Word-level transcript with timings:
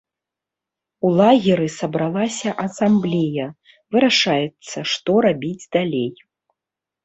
У 1.09 1.11
лагеры 1.19 1.67
сабралася 1.81 2.49
асамблея, 2.65 3.45
вырашаецца, 3.95 4.77
што 4.97 5.11
рабіць 5.31 5.69
далей. 5.81 6.11